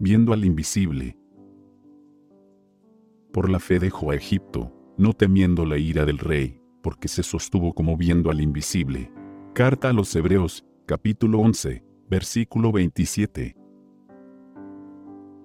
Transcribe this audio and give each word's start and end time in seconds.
viendo 0.00 0.32
al 0.32 0.46
invisible. 0.46 1.18
Por 3.32 3.50
la 3.50 3.60
fe 3.60 3.78
dejó 3.78 4.10
a 4.10 4.14
Egipto, 4.16 4.72
no 4.96 5.12
temiendo 5.12 5.66
la 5.66 5.76
ira 5.76 6.06
del 6.06 6.18
rey, 6.18 6.62
porque 6.82 7.06
se 7.06 7.22
sostuvo 7.22 7.74
como 7.74 7.98
viendo 7.98 8.30
al 8.30 8.40
invisible. 8.40 9.12
Carta 9.54 9.90
a 9.90 9.92
los 9.92 10.16
Hebreos, 10.16 10.64
capítulo 10.86 11.40
11, 11.40 11.84
versículo 12.08 12.72
27. 12.72 13.54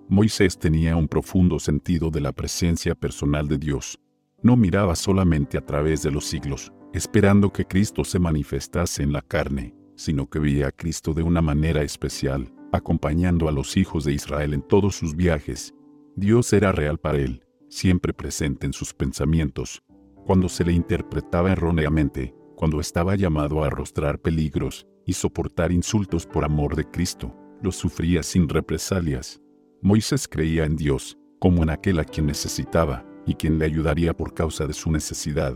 Moisés 0.07 0.57
tenía 0.57 0.95
un 0.95 1.09
profundo 1.09 1.59
sentido 1.59 2.09
de 2.09 2.21
la 2.21 2.31
presencia 2.31 2.95
personal 2.95 3.49
de 3.49 3.57
Dios. 3.57 3.99
No 4.41 4.55
miraba 4.55 4.95
solamente 4.95 5.57
a 5.57 5.65
través 5.65 6.01
de 6.01 6.11
los 6.11 6.23
siglos, 6.25 6.71
esperando 6.93 7.51
que 7.51 7.65
Cristo 7.65 8.05
se 8.05 8.19
manifestase 8.19 9.03
en 9.03 9.11
la 9.11 9.21
carne, 9.21 9.75
sino 9.95 10.29
que 10.29 10.39
veía 10.39 10.67
a 10.67 10.71
Cristo 10.71 11.13
de 11.13 11.23
una 11.23 11.41
manera 11.41 11.81
especial, 11.81 12.54
acompañando 12.75 13.47
a 13.47 13.51
los 13.51 13.77
hijos 13.77 14.03
de 14.03 14.13
Israel 14.13 14.53
en 14.53 14.61
todos 14.61 14.95
sus 14.95 15.15
viajes. 15.15 15.73
Dios 16.15 16.53
era 16.53 16.71
real 16.71 16.97
para 16.97 17.17
él, 17.17 17.43
siempre 17.69 18.13
presente 18.13 18.65
en 18.65 18.73
sus 18.73 18.93
pensamientos. 18.93 19.83
Cuando 20.25 20.49
se 20.49 20.63
le 20.63 20.73
interpretaba 20.73 21.51
erróneamente, 21.51 22.33
cuando 22.55 22.79
estaba 22.79 23.15
llamado 23.15 23.63
a 23.63 23.67
arrostrar 23.67 24.19
peligros 24.19 24.87
y 25.05 25.13
soportar 25.13 25.71
insultos 25.71 26.25
por 26.25 26.45
amor 26.45 26.75
de 26.75 26.85
Cristo, 26.85 27.35
los 27.61 27.75
sufría 27.75 28.23
sin 28.23 28.47
represalias. 28.49 29.41
Moisés 29.81 30.27
creía 30.27 30.65
en 30.65 30.75
Dios, 30.75 31.17
como 31.39 31.63
en 31.63 31.69
aquel 31.69 31.99
a 31.99 32.05
quien 32.05 32.27
necesitaba, 32.27 33.05
y 33.25 33.35
quien 33.35 33.59
le 33.59 33.65
ayudaría 33.65 34.15
por 34.15 34.33
causa 34.33 34.67
de 34.67 34.73
su 34.73 34.91
necesidad. 34.91 35.55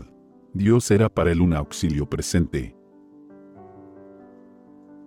Dios 0.52 0.90
era 0.90 1.08
para 1.08 1.32
él 1.32 1.40
un 1.40 1.52
auxilio 1.52 2.08
presente, 2.08 2.76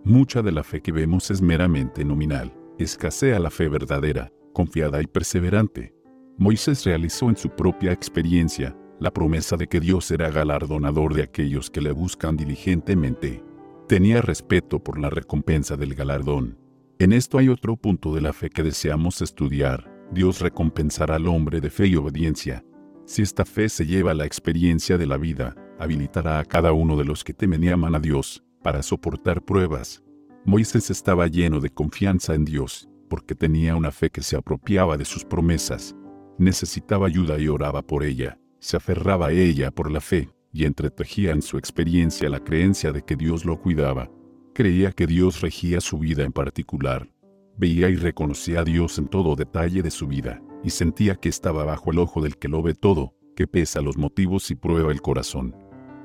Mucha 0.06 0.42
de 0.42 0.52
la 0.52 0.64
fe 0.64 0.82
que 0.82 0.92
vemos 0.92 1.32
es 1.32 1.42
meramente 1.42 2.04
nominal, 2.04 2.54
escasea 2.78 3.40
la 3.40 3.50
fe 3.50 3.70
verdadera, 3.70 4.34
confiada 4.52 5.02
y 5.02 5.08
perseverante. 5.08 5.96
Moisés 6.38 6.84
realizó 6.84 7.30
en 7.30 7.38
su 7.38 7.52
propia 7.52 7.94
experiencia 7.94 8.76
la 9.00 9.12
promesa 9.12 9.56
de 9.56 9.68
que 9.68 9.80
Dios 9.80 10.04
será 10.04 10.30
galardonador 10.30 11.14
de 11.14 11.24
aquellos 11.24 11.70
que 11.70 11.80
le 11.80 11.94
buscan 11.94 12.36
diligentemente. 12.36 13.46
Tenía 13.88 14.22
respeto 14.22 14.84
por 14.84 15.00
la 15.00 15.10
recompensa 15.10 15.78
del 15.78 15.96
galardón. 15.96 16.60
En 17.00 17.14
esto 17.14 17.38
hay 17.38 17.48
otro 17.48 17.78
punto 17.78 18.14
de 18.14 18.20
la 18.20 18.34
fe 18.34 18.50
que 18.50 18.62
deseamos 18.62 19.22
estudiar. 19.22 19.90
Dios 20.12 20.42
recompensará 20.42 21.16
al 21.16 21.28
hombre 21.28 21.62
de 21.62 21.70
fe 21.70 21.88
y 21.88 21.96
obediencia. 21.96 22.66
Si 23.06 23.22
esta 23.22 23.46
fe 23.46 23.70
se 23.70 23.86
lleva 23.86 24.12
a 24.12 24.16
la 24.16 24.26
experiencia 24.26 24.98
de 24.98 25.06
la 25.06 25.16
vida, 25.16 25.56
habilitará 25.80 26.40
a 26.40 26.46
cada 26.46 26.74
uno 26.74 26.98
de 26.98 27.06
los 27.06 27.24
que 27.24 27.34
temen 27.34 27.64
y 27.64 27.70
aman 27.70 27.96
a 27.96 28.00
Dios 28.00 28.44
para 28.64 28.82
soportar 28.82 29.44
pruebas. 29.44 30.02
Moisés 30.46 30.90
estaba 30.90 31.28
lleno 31.28 31.60
de 31.60 31.70
confianza 31.70 32.34
en 32.34 32.46
Dios, 32.46 32.90
porque 33.10 33.36
tenía 33.36 33.76
una 33.76 33.92
fe 33.92 34.10
que 34.10 34.24
se 34.24 34.36
apropiaba 34.36 34.98
de 34.98 35.06
sus 35.06 35.24
promesas. 35.24 35.96
Necesitaba 36.40 37.08
ayuda 37.08 37.38
y 37.38 37.48
oraba 37.48 37.82
por 37.82 38.04
ella, 38.04 38.40
se 38.60 38.78
aferraba 38.78 39.28
a 39.28 39.32
ella 39.32 39.70
por 39.72 39.92
la 39.92 40.02
fe, 40.02 40.30
y 40.52 40.66
entretejía 40.66 41.32
en 41.32 41.42
su 41.42 41.58
experiencia 41.58 42.30
la 42.30 42.44
creencia 42.44 42.92
de 42.92 43.04
que 43.04 43.16
Dios 43.16 43.46
lo 43.46 43.60
cuidaba. 43.60 44.10
Creía 44.54 44.92
que 44.92 45.08
Dios 45.08 45.42
regía 45.42 45.82
su 45.82 46.00
vida 46.00 46.24
en 46.24 46.32
particular. 46.32 47.10
Veía 47.58 47.90
y 47.90 47.96
reconocía 47.96 48.62
a 48.62 48.64
Dios 48.64 48.98
en 48.98 49.08
todo 49.08 49.36
detalle 49.36 49.84
de 49.84 49.92
su 49.92 50.08
vida, 50.08 50.42
y 50.64 50.70
sentía 50.72 51.16
que 51.16 51.30
estaba 51.30 51.66
bajo 51.66 51.92
el 51.92 52.00
ojo 52.00 52.22
del 52.22 52.38
que 52.38 52.48
lo 52.48 52.62
ve 52.62 52.74
todo, 52.74 53.16
que 53.36 53.48
pesa 53.48 53.82
los 53.82 53.98
motivos 53.98 54.50
y 54.52 54.56
prueba 54.56 54.92
el 54.92 55.02
corazón. 55.02 55.56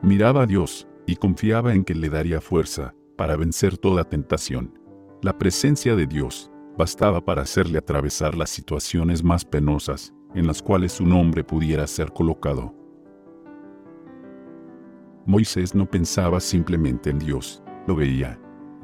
Miraba 0.03 0.43
a 0.43 0.47
Dios, 0.47 0.89
y 1.09 1.17
confiaba 1.17 1.73
en 1.73 1.85
que 1.85 1.95
le 1.95 2.11
daría 2.11 2.39
fuerza 2.39 2.95
para 3.17 3.35
vencer 3.35 3.79
toda 3.79 4.05
tentación. 4.05 4.79
La 5.23 5.39
presencia 5.39 5.97
de 5.97 6.07
Dios 6.07 6.51
bastaba 6.77 7.25
para 7.25 7.43
hacerle 7.43 7.79
atravesar 7.79 8.37
las 8.37 8.51
situaciones 8.51 9.25
más 9.25 9.47
penosas 9.47 10.13
en 10.35 10.47
las 10.47 10.61
cuales 10.61 11.01
un 11.01 11.15
hombre 11.15 11.43
pudiera 11.43 11.87
ser 11.87 12.13
colocado. 12.13 12.75
Moisés 15.25 15.75
no 15.75 15.89
pensaba 15.89 16.41
simplemente 16.41 17.09
en 17.09 17.19
Dios, 17.19 17.63
lo 17.87 17.97
veía. 17.97 18.39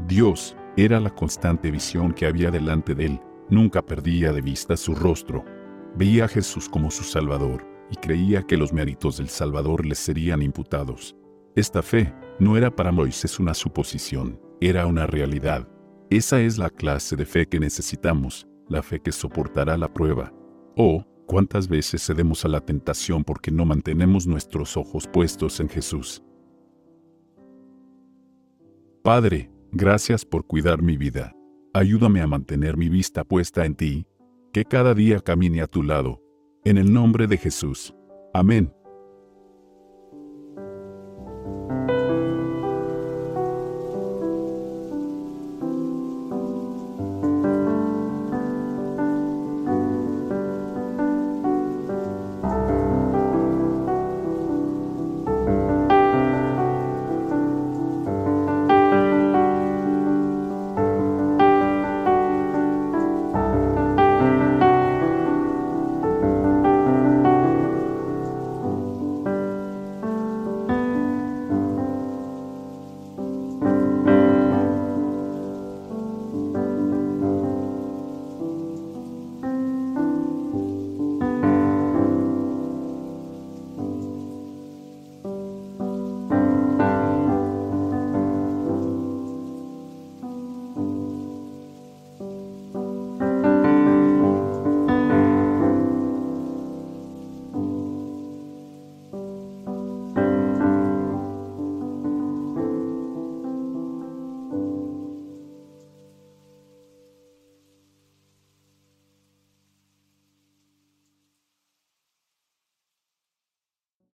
Dios 0.09 0.56
era 0.79 1.01
la 1.01 1.15
constante 1.15 1.71
visión 1.71 2.15
que 2.15 2.25
había 2.25 2.51
delante 2.51 2.95
de 2.95 3.05
él, 3.05 3.21
nunca 3.51 3.85
perdía 3.85 4.33
de 4.33 4.41
vista 4.41 4.79
su 4.79 4.95
rostro. 4.95 5.45
Veía 5.95 6.25
a 6.25 6.29
Jesús 6.29 6.71
como 6.71 6.91
su 6.91 7.05
Salvador, 7.05 7.67
y 7.91 7.97
creía 7.97 8.43
que 8.43 8.56
los 8.56 8.73
méritos 8.73 9.19
del 9.19 9.29
Salvador 9.29 9.85
le 9.85 9.95
serían 9.95 10.41
imputados. 10.41 11.15
Esta 11.57 11.83
fe 11.83 12.13
no 12.41 12.57
era 12.57 12.75
para 12.75 12.91
Moisés 12.91 13.39
una 13.39 13.55
suposición, 13.55 14.41
era 14.61 14.87
una 14.87 15.07
realidad. 15.07 15.69
Esa 16.11 16.41
es 16.41 16.59
la 16.59 16.69
clase 16.69 17.15
de 17.15 17.27
fe 17.27 17.47
que 17.47 17.61
necesitamos, 17.61 18.49
la 18.69 18.83
fe 18.83 19.01
que 19.01 19.13
soportará 19.13 19.77
la 19.79 19.93
prueba. 19.93 20.33
Oh, 20.77 21.05
cuántas 21.27 21.69
veces 21.69 22.05
cedemos 22.05 22.45
a 22.45 22.49
la 22.49 22.61
tentación 22.61 23.23
porque 23.23 23.53
no 23.53 23.65
mantenemos 23.65 24.27
nuestros 24.27 24.77
ojos 24.77 25.07
puestos 25.07 25.61
en 25.61 25.69
Jesús. 25.69 26.25
Padre, 29.03 29.51
gracias 29.71 30.25
por 30.25 30.47
cuidar 30.47 30.83
mi 30.83 30.97
vida. 30.97 31.37
Ayúdame 31.73 32.21
a 32.21 32.27
mantener 32.27 32.77
mi 32.77 32.89
vista 32.89 33.23
puesta 33.23 33.65
en 33.65 33.77
ti, 33.77 34.07
que 34.53 34.65
cada 34.65 34.95
día 34.95 35.21
camine 35.21 35.61
a 35.63 35.67
tu 35.69 35.83
lado. 35.83 36.21
En 36.65 36.79
el 36.79 36.93
nombre 36.93 37.27
de 37.27 37.37
Jesús. 37.37 37.95
Amén. 38.33 38.73